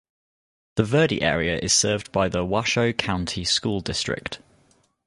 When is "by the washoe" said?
2.11-2.91